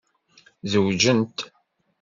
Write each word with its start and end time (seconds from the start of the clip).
Zewǧent. 0.71 1.37